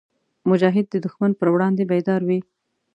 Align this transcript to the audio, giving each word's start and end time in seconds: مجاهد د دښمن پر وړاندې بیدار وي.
مجاهد 0.49 0.85
د 0.89 0.95
دښمن 1.05 1.31
پر 1.39 1.47
وړاندې 1.53 1.83
بیدار 1.91 2.21
وي. 2.27 2.39